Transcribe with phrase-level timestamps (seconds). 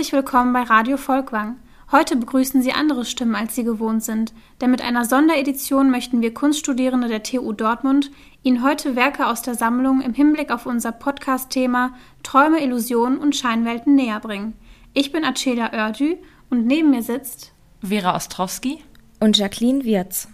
[0.00, 1.56] Herzlich willkommen bei Radio Volkwang.
[1.92, 4.32] Heute begrüßen Sie andere Stimmen, als Sie gewohnt sind,
[4.62, 8.10] denn mit einer Sonderedition möchten wir Kunststudierende der TU Dortmund
[8.42, 11.92] Ihnen heute Werke aus der Sammlung im Hinblick auf unser Podcast-Thema
[12.22, 14.54] Träume, Illusionen und Scheinwelten näher bringen.
[14.94, 16.16] Ich bin Acela Oerdü
[16.48, 18.82] und neben mir sitzt Vera Ostrowski
[19.18, 20.28] und Jacqueline Wirz.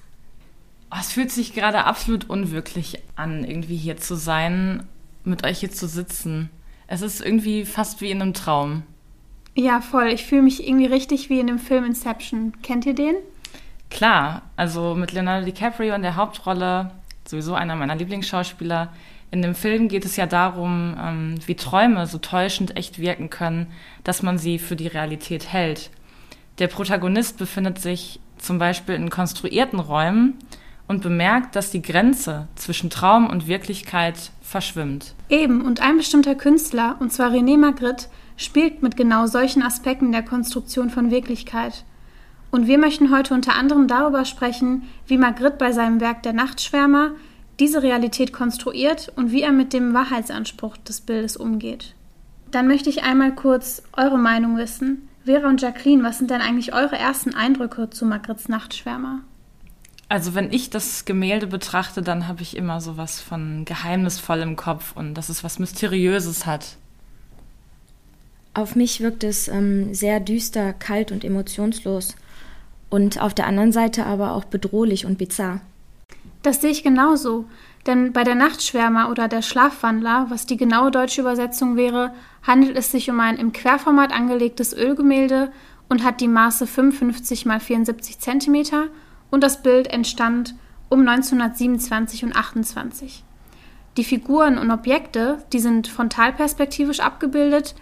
[0.93, 4.87] Oh, es fühlt sich gerade absolut unwirklich an, irgendwie hier zu sein,
[5.25, 6.51] mit euch hier zu sitzen.
[6.87, 8.85] Es ist irgendwie fast wie in einem Traum.
[9.59, 10.09] Ja, voll.
[10.09, 12.53] Ich fühle mich irgendwie richtig wie in dem Film Inception.
[12.63, 13.15] Kennt ihr den?
[13.89, 16.91] Klar, also mit Leonardo DiCaprio in der Hauptrolle,
[17.27, 18.93] sowieso einer meiner Lieblingsschauspieler.
[19.31, 23.69] In dem Film geht es ja darum, ähm, wie Träume so täuschend echt wirken können,
[24.05, 25.91] dass man sie für die Realität hält.
[26.59, 30.35] Der Protagonist befindet sich zum Beispiel in konstruierten Räumen
[30.87, 35.15] und bemerkt, dass die Grenze zwischen Traum und Wirklichkeit verschwimmt.
[35.31, 38.07] Eben, und ein bestimmter Künstler, und zwar René Magritte,
[38.37, 41.85] spielt mit genau solchen Aspekten der Konstruktion von Wirklichkeit.
[42.51, 47.13] Und wir möchten heute unter anderem darüber sprechen, wie Magritte bei seinem Werk Der Nachtschwärmer
[47.59, 51.95] diese Realität konstruiert und wie er mit dem Wahrheitsanspruch des Bildes umgeht.
[52.51, 55.09] Dann möchte ich einmal kurz eure Meinung wissen.
[55.25, 59.21] Vera und Jacqueline, was sind denn eigentlich eure ersten Eindrücke zu Magrittes Nachtschwärmer?
[60.09, 64.55] Also wenn ich das Gemälde betrachte, dann habe ich immer so was von geheimnisvoll im
[64.55, 66.77] Kopf und dass es was Mysteriöses hat.
[68.57, 72.17] Auf mich wirkt es ähm, sehr düster, kalt und emotionslos
[72.89, 75.61] und auf der anderen Seite aber auch bedrohlich und bizarr.
[76.43, 77.45] Das sehe ich genauso,
[77.87, 82.15] denn bei der Nachtschwärmer oder der Schlafwandler, was die genaue deutsche Übersetzung wäre,
[82.47, 85.53] handelt es sich um ein im Querformat angelegtes Ölgemälde
[85.91, 88.89] und hat die Maße 55 x 74 cm
[89.31, 90.55] und das Bild entstand
[90.89, 93.23] um 1927 und 28.
[93.99, 97.75] Die Figuren und Objekte, die sind frontalperspektivisch abgebildet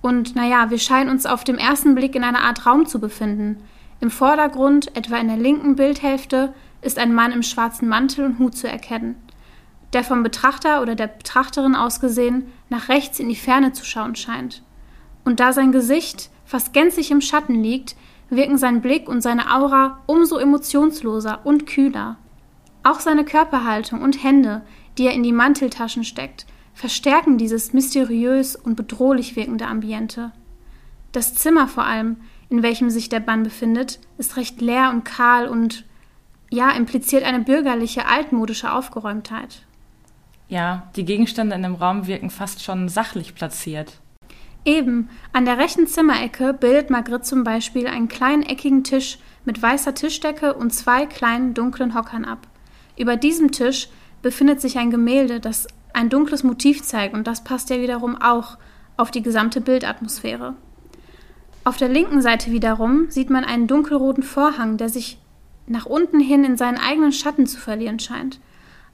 [0.00, 3.62] und naja, wir scheinen uns auf dem ersten Blick in einer Art Raum zu befinden.
[4.00, 8.56] Im Vordergrund, etwa in der linken Bildhälfte, ist ein Mann im schwarzen Mantel und Hut
[8.56, 9.16] zu erkennen,
[9.92, 14.14] der vom Betrachter oder der Betrachterin aus gesehen nach rechts in die Ferne zu schauen
[14.14, 14.62] scheint.
[15.24, 17.96] Und da sein Gesicht fast gänzlich im Schatten liegt,
[18.30, 22.16] wirken sein Blick und seine Aura umso emotionsloser und kühler.
[22.84, 24.62] Auch seine Körperhaltung und Hände,
[24.96, 26.46] die er in die Manteltaschen steckt,
[26.78, 30.30] verstärken dieses mysteriös und bedrohlich wirkende Ambiente.
[31.10, 32.18] Das Zimmer vor allem,
[32.50, 35.84] in welchem sich der Bann befindet, ist recht leer und kahl und
[36.50, 39.66] ja, impliziert eine bürgerliche, altmodische Aufgeräumtheit.
[40.46, 43.94] Ja, die Gegenstände in dem Raum wirken fast schon sachlich platziert.
[44.64, 49.96] Eben, an der rechten Zimmerecke bildet Magritte zum Beispiel einen kleinen eckigen Tisch mit weißer
[49.96, 52.46] Tischdecke und zwei kleinen dunklen Hockern ab.
[52.96, 53.88] Über diesem Tisch
[54.22, 55.66] befindet sich ein Gemälde, das
[55.98, 58.56] ein dunkles Motiv zeigt und das passt ja wiederum auch
[58.96, 60.54] auf die gesamte Bildatmosphäre.
[61.64, 65.18] Auf der linken Seite wiederum sieht man einen dunkelroten Vorhang, der sich
[65.66, 68.40] nach unten hin in seinen eigenen Schatten zu verlieren scheint.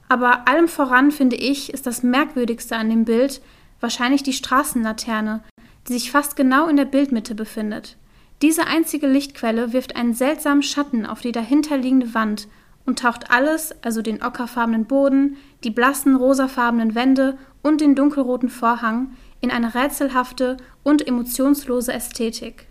[0.09, 3.41] Aber allem voran finde ich, ist das Merkwürdigste an dem Bild
[3.79, 5.43] wahrscheinlich die Straßenlaterne,
[5.87, 7.97] die sich fast genau in der Bildmitte befindet.
[8.41, 12.47] Diese einzige Lichtquelle wirft einen seltsamen Schatten auf die dahinterliegende Wand
[12.85, 19.11] und taucht alles, also den ockerfarbenen Boden, die blassen rosafarbenen Wände und den dunkelroten Vorhang,
[19.41, 22.67] in eine rätselhafte und emotionslose Ästhetik.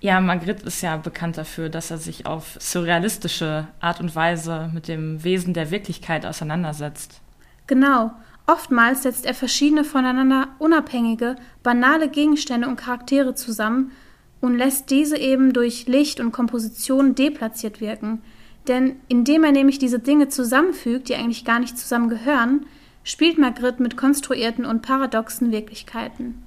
[0.00, 4.86] Ja, Magritte ist ja bekannt dafür, dass er sich auf surrealistische Art und Weise mit
[4.88, 7.20] dem Wesen der Wirklichkeit auseinandersetzt.
[7.66, 8.12] Genau,
[8.46, 13.92] Oftmals setzt er verschiedene voneinander unabhängige, banale Gegenstände und Charaktere zusammen
[14.40, 18.20] und lässt diese eben durch Licht und Komposition deplatziert wirken.
[18.68, 22.66] Denn indem er nämlich diese Dinge zusammenfügt, die eigentlich gar nicht zusammengehören,
[23.02, 26.42] spielt Magritte mit konstruierten und paradoxen Wirklichkeiten.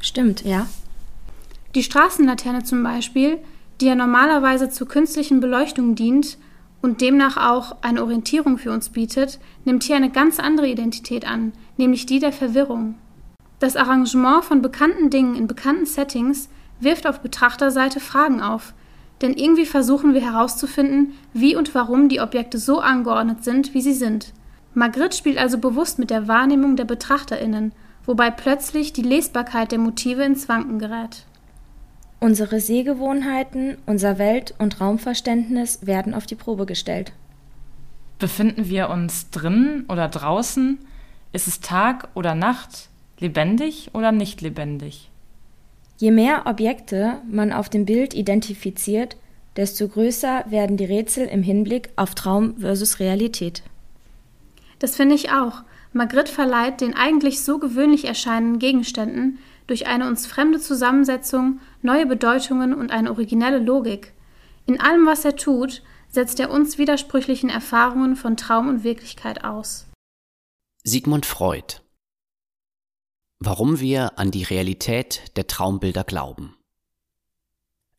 [0.00, 0.66] Stimmt, ja.
[1.74, 3.38] Die Straßenlaterne zum Beispiel,
[3.80, 6.38] die ja normalerweise zur künstlichen Beleuchtung dient,
[6.80, 11.52] und demnach auch eine Orientierung für uns bietet, nimmt hier eine ganz andere Identität an,
[11.76, 12.94] nämlich die der Verwirrung.
[13.58, 16.48] Das Arrangement von bekannten Dingen in bekannten Settings
[16.80, 18.74] wirft auf Betrachterseite Fragen auf,
[19.20, 23.92] denn irgendwie versuchen wir herauszufinden, wie und warum die Objekte so angeordnet sind, wie sie
[23.92, 24.32] sind.
[24.74, 27.72] Magritte spielt also bewusst mit der Wahrnehmung der BetrachterInnen,
[28.06, 31.24] wobei plötzlich die Lesbarkeit der Motive ins Wanken gerät.
[32.20, 37.12] Unsere Sehgewohnheiten, unser Welt- und Raumverständnis werden auf die Probe gestellt.
[38.18, 40.78] Befinden wir uns drinnen oder draußen?
[41.32, 42.88] Ist es Tag oder Nacht?
[43.20, 45.10] Lebendig oder nicht lebendig?
[45.98, 49.16] Je mehr Objekte man auf dem Bild identifiziert,
[49.56, 53.64] desto größer werden die Rätsel im Hinblick auf Traum versus Realität.
[54.78, 55.64] Das finde ich auch.
[55.92, 62.74] Magritte verleiht den eigentlich so gewöhnlich erscheinenden Gegenständen durch eine uns fremde Zusammensetzung, neue Bedeutungen
[62.74, 64.12] und eine originelle Logik.
[64.66, 69.86] In allem, was er tut, setzt er uns widersprüchlichen Erfahrungen von Traum und Wirklichkeit aus.
[70.84, 71.80] Sigmund Freud
[73.40, 76.56] Warum wir an die Realität der Traumbilder glauben.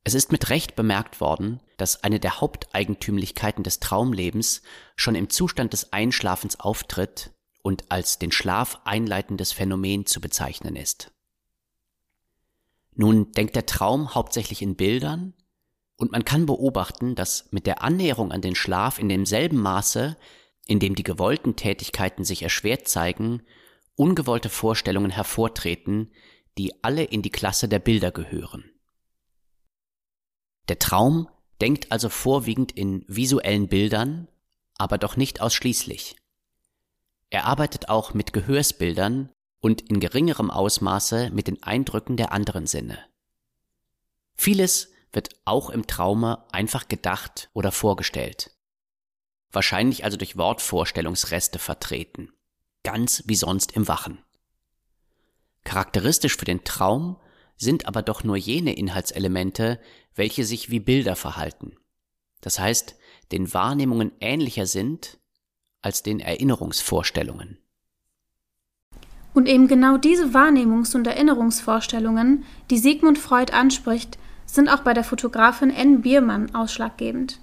[0.03, 4.63] Es ist mit Recht bemerkt worden, dass eine der Haupteigentümlichkeiten des Traumlebens
[4.97, 7.31] schon im Zustand des Einschlafens auftritt
[7.61, 11.11] und als den Schlaf einleitendes Phänomen zu bezeichnen ist.
[12.95, 15.33] Nun denkt der Traum hauptsächlich in Bildern,
[15.95, 20.17] und man kann beobachten, dass mit der Annäherung an den Schlaf in demselben Maße,
[20.65, 23.41] in dem die gewollten Tätigkeiten sich erschwert zeigen,
[23.99, 26.11] ungewollte Vorstellungen hervortreten,
[26.57, 28.71] die alle in die Klasse der Bilder gehören.
[30.69, 31.27] Der Traum
[31.59, 34.29] denkt also vorwiegend in visuellen Bildern,
[34.77, 36.15] aber doch nicht ausschließlich.
[37.29, 42.97] Er arbeitet auch mit Gehörsbildern und in geringerem Ausmaße mit den Eindrücken der anderen Sinne.
[44.35, 48.51] Vieles wird auch im Traume einfach gedacht oder vorgestellt.
[49.51, 52.31] Wahrscheinlich also durch Wortvorstellungsreste vertreten,
[52.91, 54.17] ganz wie sonst im Wachen.
[55.63, 57.17] Charakteristisch für den Traum
[57.55, 59.79] sind aber doch nur jene Inhaltselemente,
[60.15, 61.75] welche sich wie Bilder verhalten.
[62.41, 62.95] Das heißt,
[63.31, 65.19] den Wahrnehmungen ähnlicher sind
[65.83, 67.59] als den Erinnerungsvorstellungen.
[69.35, 75.03] Und eben genau diese Wahrnehmungs- und Erinnerungsvorstellungen, die Sigmund Freud anspricht, sind auch bei der
[75.03, 76.01] Fotografin N.
[76.01, 77.39] Biermann ausschlaggebend.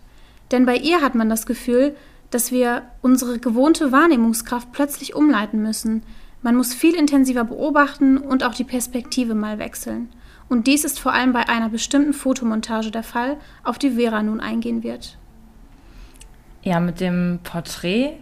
[0.51, 1.95] Denn bei ihr hat man das Gefühl,
[2.31, 6.03] dass wir unsere gewohnte Wahrnehmungskraft plötzlich umleiten müssen.
[6.43, 10.09] Man muss viel intensiver beobachten und auch die Perspektive mal wechseln.
[10.49, 14.41] Und dies ist vor allem bei einer bestimmten Fotomontage der Fall, auf die Vera nun
[14.41, 15.19] eingehen wird.
[16.63, 18.19] Ja, mit dem Porträt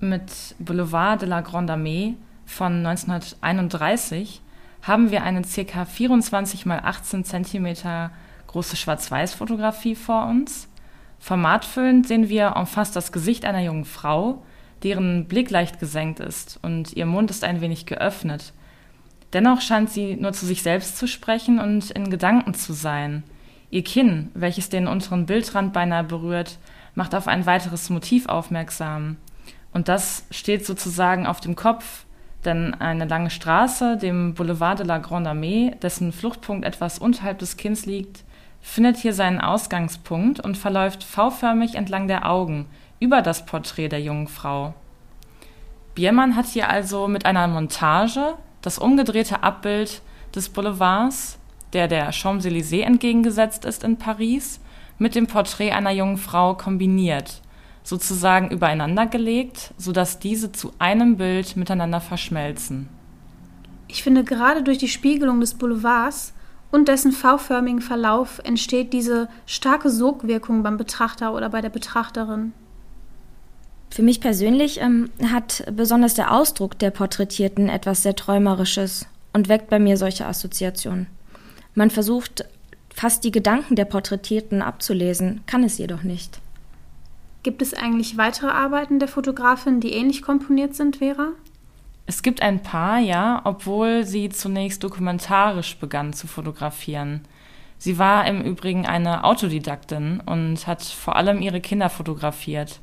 [0.00, 2.14] mit Boulevard de la Grande Armée
[2.44, 4.42] von 1931
[4.82, 5.84] haben wir eine ca.
[5.84, 8.10] 24 x 18 cm
[8.48, 10.68] große Schwarz-Weiß-Fotografie vor uns.
[11.22, 14.42] Formatfüllend sehen wir face das Gesicht einer jungen Frau,
[14.82, 18.52] deren Blick leicht gesenkt ist und ihr Mund ist ein wenig geöffnet.
[19.32, 23.22] Dennoch scheint sie nur zu sich selbst zu sprechen und in Gedanken zu sein.
[23.70, 26.58] Ihr Kinn, welches den unteren Bildrand beinahe berührt,
[26.96, 29.16] macht auf ein weiteres Motiv aufmerksam.
[29.72, 32.04] Und das steht sozusagen auf dem Kopf,
[32.44, 37.56] denn eine lange Straße, dem Boulevard de la Grande Armée, dessen Fluchtpunkt etwas unterhalb des
[37.56, 38.24] Kinns liegt,
[38.62, 42.66] findet hier seinen Ausgangspunkt und verläuft V-förmig entlang der Augen
[43.00, 44.72] über das Porträt der jungen Frau.
[45.94, 50.00] Biermann hat hier also mit einer Montage das umgedrehte Abbild
[50.34, 51.38] des Boulevards,
[51.72, 54.60] der der Champs-Élysées entgegengesetzt ist in Paris,
[54.98, 57.42] mit dem Porträt einer jungen Frau kombiniert,
[57.82, 62.88] sozusagen übereinander gelegt, sodass diese zu einem Bild miteinander verschmelzen.
[63.88, 66.32] Ich finde, gerade durch die Spiegelung des Boulevards
[66.72, 72.52] und dessen V-förmigen Verlauf entsteht diese starke Sogwirkung beim Betrachter oder bei der Betrachterin.
[73.90, 79.68] Für mich persönlich ähm, hat besonders der Ausdruck der Porträtierten etwas sehr Träumerisches und weckt
[79.68, 81.06] bei mir solche Assoziationen.
[81.74, 82.46] Man versucht
[82.94, 86.40] fast die Gedanken der Porträtierten abzulesen, kann es jedoch nicht.
[87.42, 91.28] Gibt es eigentlich weitere Arbeiten der Fotografin, die ähnlich komponiert sind, Vera?
[92.12, 97.22] Es gibt ein paar, ja, obwohl sie zunächst dokumentarisch begann zu fotografieren.
[97.78, 102.80] Sie war im Übrigen eine Autodidaktin und hat vor allem ihre Kinder fotografiert.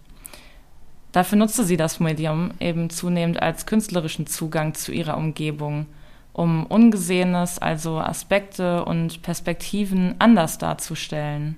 [1.12, 5.86] Dafür nutzte sie das Medium eben zunehmend als künstlerischen Zugang zu ihrer Umgebung,
[6.34, 11.56] um Ungesehenes, also Aspekte und Perspektiven anders darzustellen.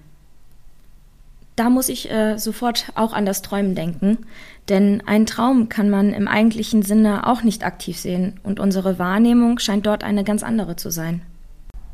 [1.61, 4.17] Da muss ich äh, sofort auch an das Träumen denken,
[4.67, 9.59] denn einen Traum kann man im eigentlichen Sinne auch nicht aktiv sehen und unsere Wahrnehmung
[9.59, 11.21] scheint dort eine ganz andere zu sein.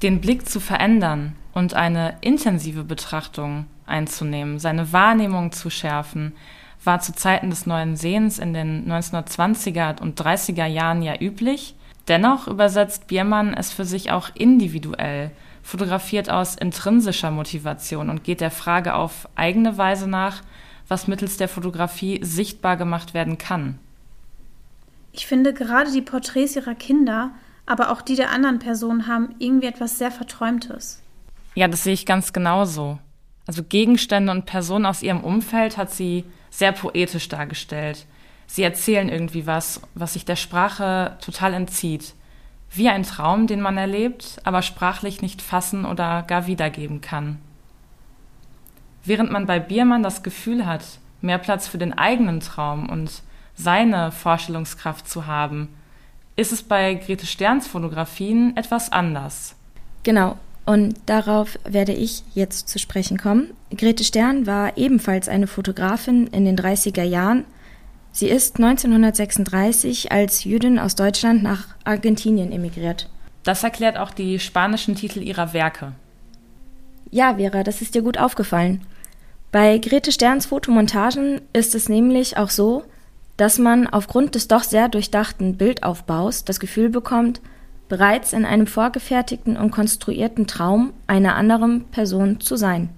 [0.01, 6.31] Den Blick zu verändern und eine intensive Betrachtung einzunehmen, seine Wahrnehmung zu schärfen,
[6.85, 11.75] war zu Zeiten des neuen Sehens in den 1920er und 30er Jahren ja üblich.
[12.07, 15.31] Dennoch übersetzt Biermann es für sich auch individuell,
[15.67, 20.41] fotografiert aus intrinsischer Motivation und geht der Frage auf eigene Weise nach,
[20.87, 23.77] was mittels der Fotografie sichtbar gemacht werden kann.
[25.11, 27.31] Ich finde gerade die Porträts ihrer Kinder,
[27.65, 31.01] aber auch die der anderen Personen haben irgendwie etwas sehr Verträumtes.
[31.53, 32.99] Ja, das sehe ich ganz genauso.
[33.45, 38.05] Also Gegenstände und Personen aus ihrem Umfeld hat sie sehr poetisch dargestellt.
[38.45, 42.13] Sie erzählen irgendwie was, was sich der Sprache total entzieht.
[42.71, 47.39] Wie ein Traum, den man erlebt, aber sprachlich nicht fassen oder gar wiedergeben kann.
[49.03, 50.83] Während man bei Biermann das Gefühl hat,
[51.21, 53.23] mehr Platz für den eigenen Traum und
[53.55, 55.69] seine Vorstellungskraft zu haben,
[56.35, 59.55] ist es bei Grete Sterns Fotografien etwas anders.
[60.03, 63.53] Genau, und darauf werde ich jetzt zu sprechen kommen.
[63.75, 67.45] Grete Stern war ebenfalls eine Fotografin in den 30er Jahren.
[68.17, 73.11] Sie ist 1936 als Jüdin aus Deutschland nach Argentinien emigriert.
[73.43, 75.91] Das erklärt auch die spanischen Titel ihrer Werke.
[77.11, 78.81] Ja, Vera, das ist dir gut aufgefallen.
[79.51, 82.85] Bei Grete Sterns Fotomontagen ist es nämlich auch so,
[83.37, 87.39] dass man aufgrund des doch sehr durchdachten Bildaufbaus das Gefühl bekommt,
[87.87, 92.89] bereits in einem vorgefertigten und konstruierten Traum einer anderen Person zu sein.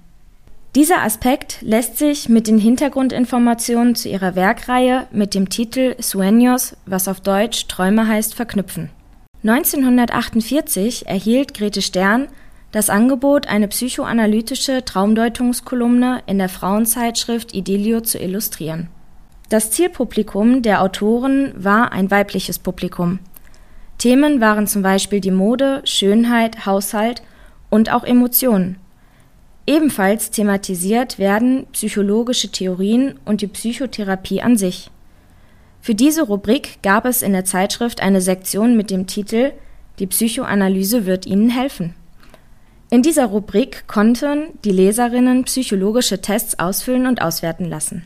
[0.79, 7.09] Dieser Aspekt lässt sich mit den Hintergrundinformationen zu ihrer Werkreihe mit dem Titel Sueños, was
[7.09, 8.89] auf Deutsch Träume heißt, verknüpfen.
[9.43, 12.29] 1948 erhielt Grete Stern
[12.71, 18.87] das Angebot, eine psychoanalytische Traumdeutungskolumne in der Frauenzeitschrift Idilio zu illustrieren.
[19.49, 23.19] Das Zielpublikum der Autoren war ein weibliches Publikum.
[23.97, 27.21] Themen waren zum Beispiel die Mode, Schönheit, Haushalt
[27.69, 28.77] und auch Emotionen.
[29.67, 34.89] Ebenfalls thematisiert werden psychologische Theorien und die Psychotherapie an sich.
[35.81, 39.51] Für diese Rubrik gab es in der Zeitschrift eine Sektion mit dem Titel
[39.99, 41.93] Die Psychoanalyse wird Ihnen helfen.
[42.91, 48.03] In dieser Rubrik konnten die Leserinnen psychologische Tests ausfüllen und auswerten lassen.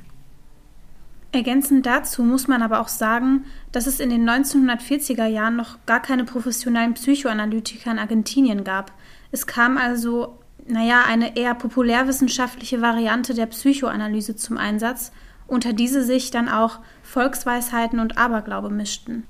[1.31, 6.01] Ergänzend dazu muss man aber auch sagen, dass es in den 1940er Jahren noch gar
[6.01, 8.91] keine professionellen Psychoanalytiker in Argentinien gab.
[9.31, 15.11] Es kam also, naja, eine eher populärwissenschaftliche Variante der Psychoanalyse zum Einsatz,
[15.47, 19.23] unter diese sich dann auch Volksweisheiten und Aberglaube mischten.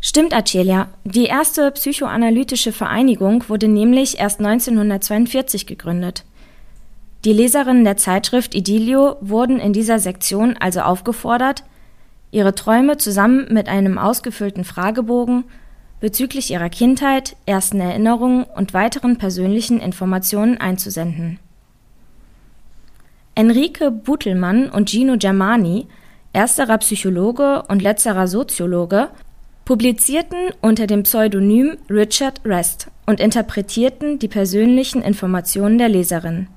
[0.00, 0.88] Stimmt, Acelia.
[1.04, 6.24] Die erste psychoanalytische Vereinigung wurde nämlich erst 1942 gegründet.
[7.24, 11.64] Die Leserinnen der Zeitschrift Idilio wurden in dieser Sektion also aufgefordert,
[12.30, 15.44] ihre Träume zusammen mit einem ausgefüllten Fragebogen
[16.04, 21.38] bezüglich ihrer Kindheit, ersten Erinnerungen und weiteren persönlichen Informationen einzusenden.
[23.34, 25.86] Enrique Butelmann und Gino Germani,
[26.34, 29.08] ersterer Psychologe und letzterer Soziologe,
[29.64, 36.48] publizierten unter dem Pseudonym Richard Rest und interpretierten die persönlichen Informationen der Leserin.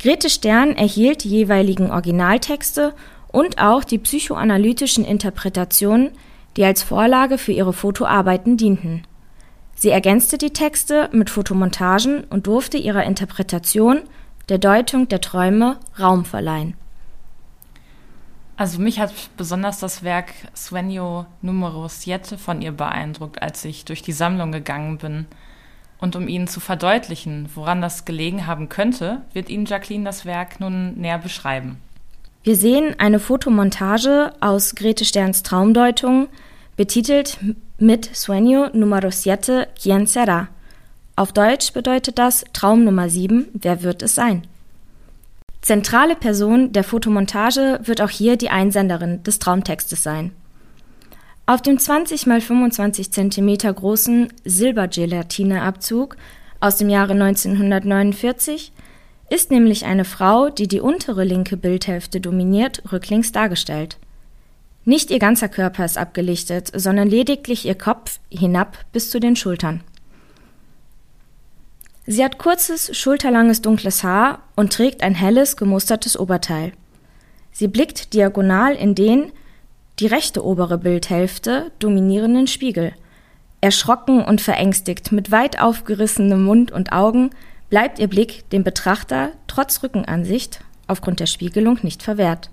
[0.00, 2.94] Grete Stern erhielt die jeweiligen Originaltexte
[3.30, 6.12] und auch die psychoanalytischen Interpretationen,
[6.56, 9.02] die als Vorlage für ihre Fotoarbeiten dienten.
[9.74, 14.02] Sie ergänzte die Texte mit Fotomontagen und durfte ihrer Interpretation,
[14.48, 16.74] der Deutung der Träume Raum verleihen.
[18.56, 24.02] Also mich hat besonders das Werk Sueño Numero Siete von ihr beeindruckt, als ich durch
[24.02, 25.26] die Sammlung gegangen bin.
[25.98, 30.60] Und um Ihnen zu verdeutlichen, woran das gelegen haben könnte, wird Ihnen Jacqueline das Werk
[30.60, 31.78] nun näher beschreiben.
[32.44, 36.28] Wir sehen eine Fotomontage aus Grete Sterns Traumdeutung,
[36.76, 37.38] betitelt
[37.78, 40.48] mit Sueño número siete, ¿quién será?
[41.16, 44.42] Auf Deutsch bedeutet das Traum Nummer 7, wer wird es sein?
[45.62, 50.32] Zentrale Person der Fotomontage wird auch hier die Einsenderin des Traumtextes sein.
[51.46, 56.16] Auf dem 20 x 25 cm großen Silbergelatineabzug
[56.60, 58.72] aus dem Jahre 1949
[59.30, 63.98] ist nämlich eine Frau, die die untere linke Bildhälfte dominiert, rücklings dargestellt.
[64.84, 69.82] Nicht ihr ganzer Körper ist abgelichtet, sondern lediglich ihr Kopf hinab bis zu den Schultern.
[72.06, 76.72] Sie hat kurzes, schulterlanges dunkles Haar und trägt ein helles, gemustertes Oberteil.
[77.50, 79.32] Sie blickt diagonal in den,
[80.00, 82.92] die rechte obere Bildhälfte dominierenden Spiegel.
[83.62, 87.30] Erschrocken und verängstigt, mit weit aufgerissenem Mund und Augen,
[87.70, 92.50] bleibt ihr Blick dem Betrachter trotz Rückenansicht aufgrund der Spiegelung nicht verwehrt.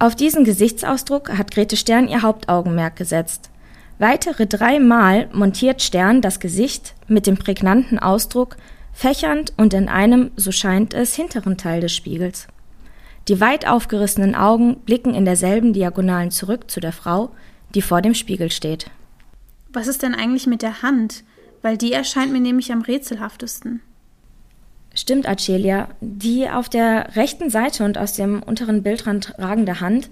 [0.00, 3.50] Auf diesen Gesichtsausdruck hat Grete Stern ihr Hauptaugenmerk gesetzt.
[3.98, 8.56] Weitere dreimal montiert Stern das Gesicht mit dem prägnanten Ausdruck
[8.92, 12.46] fächernd und in einem, so scheint es, hinteren Teil des Spiegels.
[13.26, 17.30] Die weit aufgerissenen Augen blicken in derselben Diagonalen zurück zu der Frau,
[17.74, 18.90] die vor dem Spiegel steht.
[19.72, 21.24] Was ist denn eigentlich mit der Hand?
[21.60, 23.82] Weil die erscheint mir nämlich am rätselhaftesten.
[24.98, 25.86] Stimmt, Acelia.
[26.00, 30.10] Die auf der rechten Seite und aus dem unteren Bildrand ragende Hand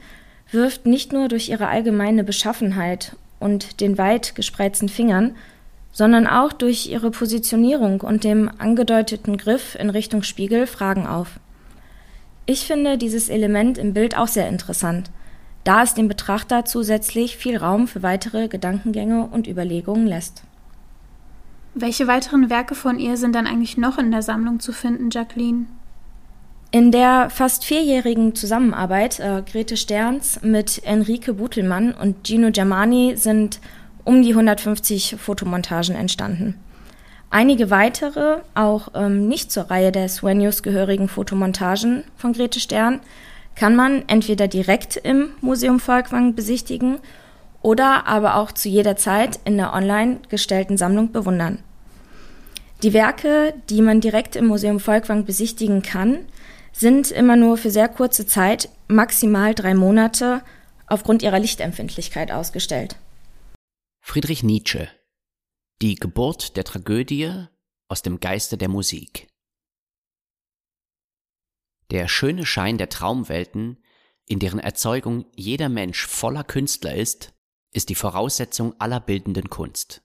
[0.52, 5.34] wirft nicht nur durch ihre allgemeine Beschaffenheit und den weit gespreizten Fingern,
[5.90, 11.40] sondern auch durch ihre Positionierung und dem angedeuteten Griff in Richtung Spiegel Fragen auf.
[12.46, 15.10] Ich finde dieses Element im Bild auch sehr interessant,
[15.64, 20.44] da es dem Betrachter zusätzlich viel Raum für weitere Gedankengänge und Überlegungen lässt.
[21.78, 25.66] Welche weiteren Werke von ihr sind dann eigentlich noch in der Sammlung zu finden, Jacqueline?
[26.70, 33.60] In der fast vierjährigen Zusammenarbeit äh, Grete Sterns mit Enrique Butelmann und Gino Germani sind
[34.04, 36.54] um die 150 Fotomontagen entstanden.
[37.28, 43.00] Einige weitere, auch ähm, nicht zur Reihe der Swen gehörigen Fotomontagen von Grete Stern,
[43.54, 47.00] kann man entweder direkt im Museum Volkwang besichtigen
[47.66, 51.64] oder aber auch zu jeder Zeit in der online gestellten Sammlung bewundern.
[52.84, 56.28] Die Werke, die man direkt im Museum Volkwang besichtigen kann,
[56.72, 60.44] sind immer nur für sehr kurze Zeit, maximal drei Monate,
[60.86, 62.94] aufgrund ihrer Lichtempfindlichkeit ausgestellt.
[64.00, 64.88] Friedrich Nietzsche
[65.82, 67.48] Die Geburt der Tragödie
[67.88, 69.26] aus dem Geiste der Musik
[71.90, 73.82] Der schöne Schein der Traumwelten,
[74.28, 77.32] in deren Erzeugung jeder Mensch voller Künstler ist,
[77.72, 80.02] ist die Voraussetzung aller bildenden Kunst.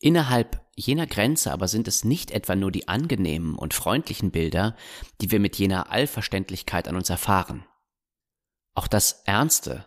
[0.00, 4.76] Innerhalb jener Grenze aber sind es nicht etwa nur die angenehmen und freundlichen Bilder,
[5.20, 7.66] die wir mit jener Allverständlichkeit an uns erfahren.
[8.74, 9.86] Auch das Ernste,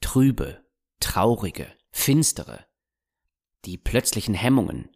[0.00, 0.64] Trübe,
[1.00, 2.66] Traurige, Finstere,
[3.66, 4.90] die plötzlichen Hemmungen,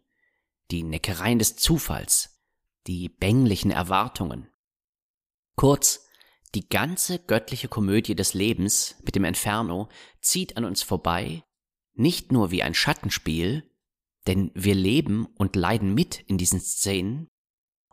[0.71, 2.41] die Neckereien des Zufalls,
[2.87, 4.49] die bänglichen Erwartungen.
[5.55, 6.07] Kurz,
[6.55, 9.89] die ganze göttliche Komödie des Lebens mit dem Inferno
[10.21, 11.43] zieht an uns vorbei,
[11.93, 13.69] nicht nur wie ein Schattenspiel,
[14.27, 17.27] denn wir leben und leiden mit in diesen Szenen,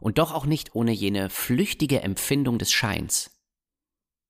[0.00, 3.38] und doch auch nicht ohne jene flüchtige Empfindung des Scheins.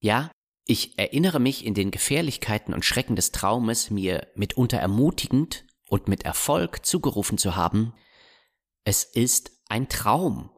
[0.00, 0.30] Ja,
[0.64, 6.24] ich erinnere mich in den Gefährlichkeiten und Schrecken des Traumes mir mitunter ermutigend und mit
[6.24, 7.94] Erfolg zugerufen zu haben,
[8.84, 10.50] es ist ein Traum.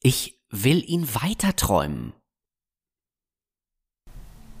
[0.00, 2.12] Ich will ihn weiter träumen.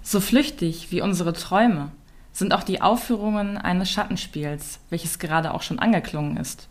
[0.00, 1.92] So flüchtig wie unsere Träume
[2.32, 6.68] sind auch die Aufführungen eines Schattenspiels, welches gerade auch schon angeklungen ist.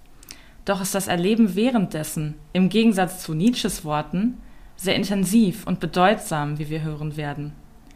[0.65, 4.41] Doch ist das Erleben währenddessen, im Gegensatz zu Nietzsches Worten,
[4.75, 7.53] sehr intensiv und bedeutsam, wie wir hören werden.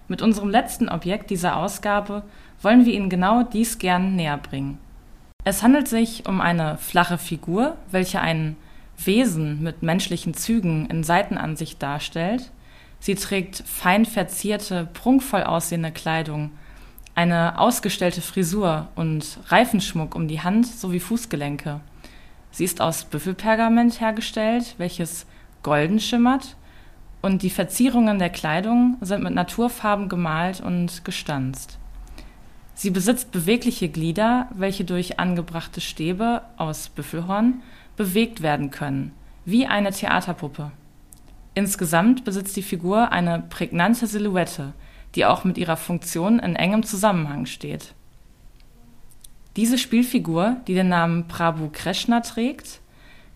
[0.08, 2.22] Mit unserem letzten Objekt dieser Ausgabe
[2.62, 4.78] wollen wir Ihnen genau dies gern näher bringen.
[5.44, 8.56] Es handelt sich um eine flache Figur, welche ein
[9.04, 12.52] Wesen mit menschlichen Zügen in Seitenansicht darstellt.
[13.00, 16.52] Sie trägt fein verzierte, prunkvoll aussehende Kleidung
[17.16, 21.80] eine ausgestellte Frisur und Reifenschmuck um die Hand sowie Fußgelenke.
[22.52, 25.26] Sie ist aus Büffelpergament hergestellt, welches
[25.64, 26.58] golden schimmert,
[27.22, 31.80] und die Verzierungen der Kleidung sind mit Naturfarben gemalt und gestanzt.
[32.76, 37.64] Sie besitzt bewegliche Glieder, welche durch angebrachte Stäbe aus Büffelhorn
[37.96, 39.14] bewegt werden können,
[39.46, 40.72] wie eine Theaterpuppe.
[41.54, 44.74] Insgesamt besitzt die Figur eine prägnante Silhouette,
[45.16, 47.94] die auch mit ihrer Funktion in engem Zusammenhang steht.
[49.56, 52.82] Diese Spielfigur, die den Namen Prabhu Krishna trägt,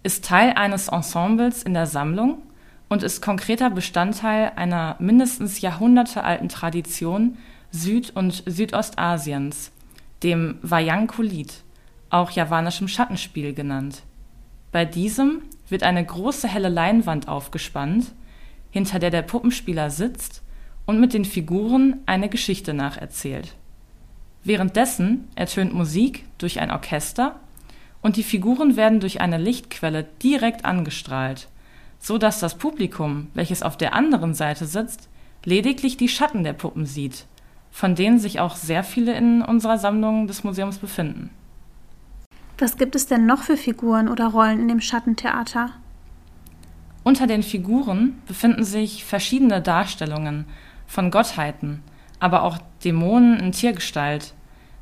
[0.03, 2.41] ist Teil eines Ensembles in der Sammlung
[2.89, 7.37] und ist konkreter Bestandteil einer mindestens jahrhundertealten Tradition
[7.71, 9.71] Süd- und Südostasiens,
[10.23, 11.63] dem Wayang Kulit,
[12.09, 14.03] auch javanischem Schattenspiel genannt.
[14.71, 18.11] Bei diesem wird eine große helle Leinwand aufgespannt,
[18.71, 20.43] hinter der der Puppenspieler sitzt
[20.85, 23.55] und mit den Figuren eine Geschichte nacherzählt.
[24.43, 27.39] Währenddessen ertönt Musik durch ein Orchester
[28.01, 31.49] und die Figuren werden durch eine Lichtquelle direkt angestrahlt,
[31.99, 35.09] so dass das Publikum, welches auf der anderen Seite sitzt,
[35.43, 37.25] lediglich die Schatten der Puppen sieht,
[37.71, 41.29] von denen sich auch sehr viele in unserer Sammlung des Museums befinden.
[42.61, 45.71] Was gibt es denn noch für Figuren oder Rollen in dem Schattentheater?
[47.05, 50.43] Unter den Figuren befinden sich verschiedene Darstellungen
[50.85, 51.81] von Gottheiten,
[52.19, 54.33] aber auch Dämonen in Tiergestalt.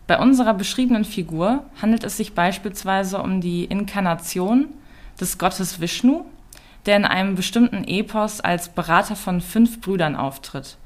[0.07, 4.69] Bei unserer beschriebenen Figur handelt es sich beispielsweise um die Inkarnation
[5.21, 6.25] des Gottes Vishnu,
[6.87, 10.77] der in einem bestimmten Epos als Berater von fünf Brüdern auftritt.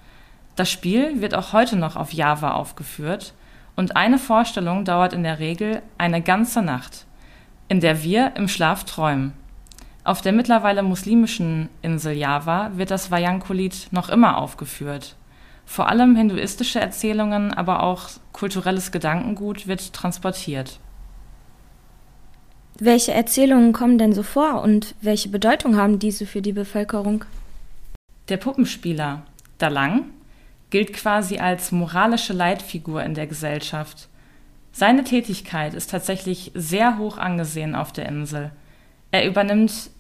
[0.58, 3.34] Das Spiel wird auch heute noch auf Java aufgeführt
[3.76, 7.06] und eine Vorstellung dauert in der Regel eine ganze Nacht,
[7.68, 9.34] in der wir im Schlaf träumen.
[10.04, 15.16] Auf der mittlerweile muslimischen Insel Java wird das Vayankolit noch immer aufgeführt.
[15.66, 20.80] Vor allem hinduistische Erzählungen, aber auch kulturelles Gedankengut wird transportiert.
[22.80, 27.26] Welche Erzählungen kommen denn so vor und welche Bedeutung haben diese für die Bevölkerung?
[28.28, 29.22] Der Puppenspieler
[29.60, 30.06] Dalang
[30.72, 34.08] gilt quasi als moralische Leitfigur in der Gesellschaft.
[34.72, 38.52] Seine Tätigkeit ist tatsächlich sehr hoch angesehen auf der Insel.
[39.12, 39.92] Er übernimmt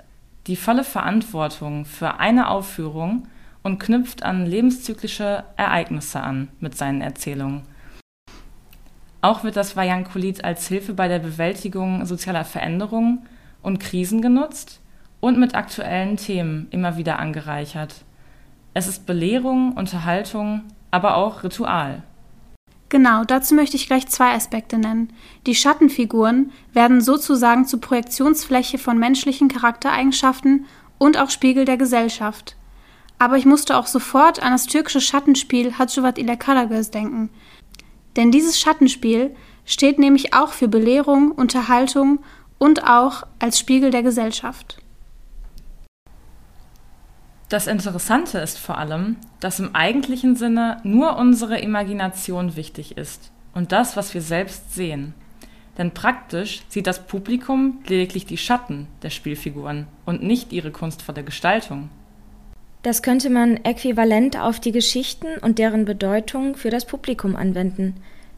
[0.47, 3.27] die volle Verantwortung für eine Aufführung
[3.63, 7.63] und knüpft an lebenszyklische Ereignisse an mit seinen Erzählungen.
[9.21, 13.27] Auch wird das Vayankulit als Hilfe bei der Bewältigung sozialer Veränderungen
[13.61, 14.79] und Krisen genutzt
[15.19, 18.03] und mit aktuellen Themen immer wieder angereichert.
[18.73, 22.03] Es ist Belehrung, Unterhaltung, aber auch Ritual.
[22.87, 25.13] Genau, dazu möchte ich gleich zwei Aspekte nennen.
[25.45, 30.65] Die Schattenfiguren werden sozusagen zur Projektionsfläche von menschlichen Charaktereigenschaften
[30.97, 32.55] und auch Spiegel der Gesellschaft.
[33.19, 37.29] Aber ich musste auch sofort an das türkische Schattenspiel Hacivat ile Karagöz denken.
[38.15, 42.19] Denn dieses Schattenspiel steht nämlich auch für Belehrung, Unterhaltung
[42.57, 44.81] und auch als Spiegel der Gesellschaft.
[47.51, 53.73] Das Interessante ist vor allem, dass im eigentlichen Sinne nur unsere Imagination wichtig ist und
[53.73, 55.13] das, was wir selbst sehen.
[55.77, 61.89] Denn praktisch sieht das Publikum lediglich die Schatten der Spielfiguren und nicht ihre kunstvolle Gestaltung.
[62.83, 67.95] Das könnte man äquivalent auf die Geschichten und deren Bedeutung für das Publikum anwenden,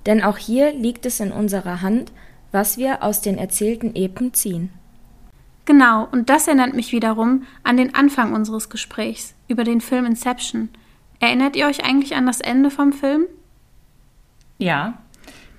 [0.07, 2.11] denn auch hier liegt es in unserer Hand,
[2.51, 4.71] was wir aus den erzählten Epen ziehen.
[5.65, 10.69] Genau, und das erinnert mich wiederum an den Anfang unseres Gesprächs über den Film Inception.
[11.19, 13.25] Erinnert ihr euch eigentlich an das Ende vom Film?
[14.57, 14.97] Ja,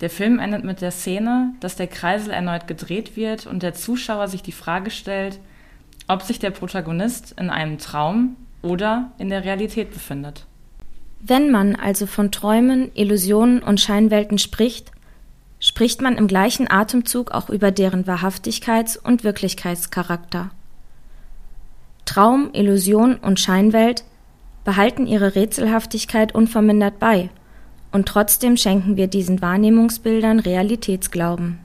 [0.01, 4.29] der Film endet mit der Szene, dass der Kreisel erneut gedreht wird und der Zuschauer
[4.29, 5.40] sich die Frage stellt,
[6.09, 10.47] ob sich der Protagonist in einem Traum oder in der Realität befindet.
[11.21, 14.90] Wenn man also von Träumen, Illusionen und Scheinwelten spricht,
[15.64, 20.50] spricht man im gleichen Atemzug auch über deren Wahrhaftigkeits- und Wirklichkeitscharakter.
[22.05, 24.05] Traum, Illusion und Scheinwelt
[24.64, 27.31] behalten ihre Rätselhaftigkeit unvermindert bei,
[27.92, 31.61] und trotzdem schenken wir diesen Wahrnehmungsbildern Realitätsglauben.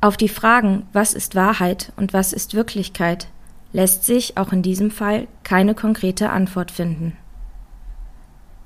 [0.00, 3.28] Auf die Fragen, was ist Wahrheit und was ist Wirklichkeit,
[3.74, 7.18] lässt sich auch in diesem Fall keine konkrete Antwort finden.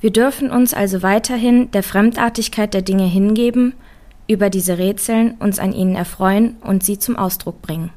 [0.00, 3.74] Wir dürfen uns also weiterhin der Fremdartigkeit der Dinge hingeben,
[4.26, 7.90] über diese Rätseln uns an ihnen erfreuen und sie zum Ausdruck bringen.